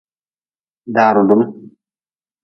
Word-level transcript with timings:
Da 0.93 1.05
rudm. 1.15 1.41